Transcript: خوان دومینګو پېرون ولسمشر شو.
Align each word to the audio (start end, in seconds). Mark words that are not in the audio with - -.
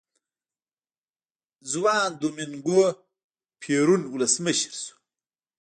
خوان 1.69 2.09
دومینګو 2.19 2.83
پېرون 3.61 4.01
ولسمشر 4.13 4.71
شو. 4.83 4.95